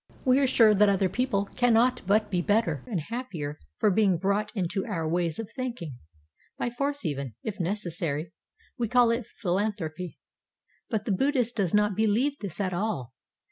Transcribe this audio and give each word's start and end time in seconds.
We 0.25 0.39
are 0.39 0.47
sure 0.47 0.73
that 0.73 0.89
other 0.89 1.09
people 1.09 1.45
cannot 1.55 2.01
but 2.07 2.31
be 2.31 2.41
better 2.41 2.83
and 2.87 2.99
happier 2.99 3.59
for 3.77 3.91
being 3.91 4.17
brought 4.17 4.51
into 4.55 4.83
our 4.83 5.07
ways 5.07 5.37
of 5.37 5.51
thinking, 5.55 5.99
by 6.57 6.71
force 6.71 7.05
even, 7.05 7.35
if 7.43 7.59
necessary. 7.59 8.31
We 8.79 8.87
call 8.87 9.11
it 9.11 9.27
philanthropy. 9.27 10.17
But 10.89 11.05
the 11.05 11.11
Buddhist 11.11 11.55
does 11.55 11.75
not 11.75 11.95
believe 11.95 12.33
this 12.39 12.59
at 12.59 12.73
all. 12.73 13.13